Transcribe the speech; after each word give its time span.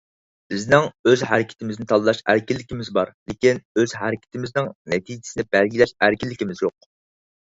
بىزنىڭ 0.51 0.85
ئۆز 1.09 1.23
ھەرىكىتىمىزنى 1.31 1.83
تاللاش 1.91 2.21
ئەركىنلىكىمىز 2.33 2.89
بار، 2.95 3.11
لېكىن 3.31 3.59
ئۆز 3.81 3.93
ھەرىكىتىمىزنىڭ 3.99 4.71
نەتىجىسىنى 4.95 5.47
بەلگىلەش 5.57 5.95
ئەركىنلىكىمىز 6.07 6.65
يوق. 6.67 6.89